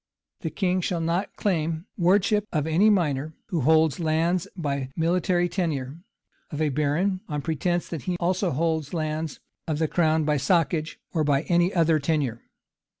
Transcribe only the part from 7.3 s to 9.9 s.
pretence that he also holds lands of the